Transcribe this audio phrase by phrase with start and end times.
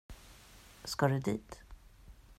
[0.83, 1.59] Ska du dit?